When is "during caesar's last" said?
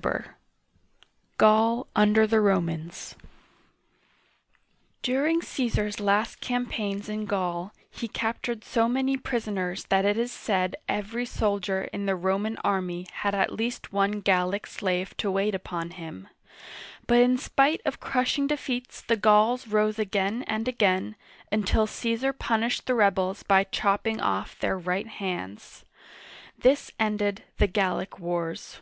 5.02-6.40